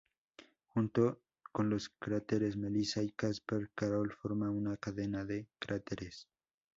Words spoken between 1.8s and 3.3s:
cráteres Melissa y